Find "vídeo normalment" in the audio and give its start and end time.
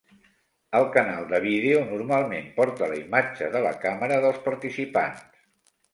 1.43-2.49